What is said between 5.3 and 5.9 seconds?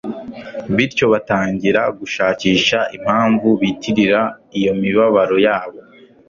yabo